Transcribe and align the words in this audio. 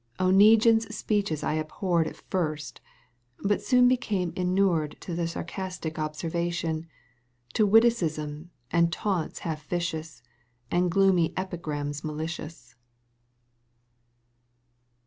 yj 0.19 0.25
Oneguine's 0.25 0.95
speeches 0.95 1.43
I 1.43 1.53
abhorred 1.61 2.07
\ 2.07 2.07
At 2.07 2.15
first, 2.15 2.81
but 3.43 3.61
soon 3.61 3.87
became 3.87 4.33
inured 4.35 4.99
To 5.01 5.13
the 5.13 5.27
sarcastic 5.27 5.99
observation, 5.99 6.87
To 7.53 7.67
witticisms 7.67 8.47
and 8.71 8.91
taunts 8.91 9.41
half 9.45 9.63
vicious. 9.67 10.23
And 10.71 10.89
gloomy 10.89 11.33
epigrams 11.37 12.03
malicious. 12.03 12.73